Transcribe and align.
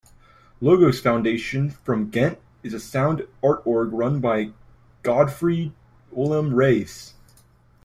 Logos 0.61 0.99
Foundation 0.99 1.69
from 1.69 2.09
Ghent 2.09 2.39
is 2.63 2.73
a 2.73 2.79
sound 2.79 3.27
art 3.43 3.61
org 3.67 3.93
run 3.93 4.19
by 4.19 4.49
Godfried-Willem 5.03 6.55
Raes. 6.55 7.13